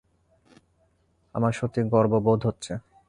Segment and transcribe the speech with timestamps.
[1.35, 2.73] আমার সত্যিই গর্ববোধ হচ্ছে।